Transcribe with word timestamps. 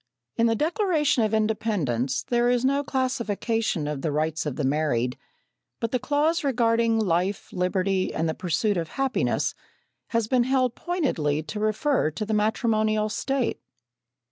In 0.35 0.47
the 0.47 0.55
Declaration 0.55 1.23
of 1.23 1.31
Independence 1.31 2.23
there 2.23 2.49
is 2.49 2.65
no 2.65 2.83
classification 2.83 3.87
of 3.87 4.01
the 4.01 4.11
rights 4.11 4.47
of 4.47 4.55
the 4.55 4.63
married, 4.63 5.15
but 5.79 5.91
the 5.91 5.99
clause 5.99 6.43
regarding 6.43 6.97
"life, 6.97 7.53
liberty, 7.53 8.11
and 8.11 8.27
the 8.27 8.33
pursuit 8.33 8.77
of 8.77 8.89
happiness" 8.97 9.53
has 10.07 10.27
been 10.27 10.45
held 10.45 10.73
pointedly 10.73 11.43
to 11.43 11.59
refer 11.59 12.09
to 12.09 12.25
the 12.25 12.33
matrimonial 12.33 13.09
state. 13.09 13.61